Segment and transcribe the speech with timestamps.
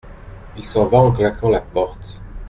[0.57, 2.19] Il s’en va en claquant la porte.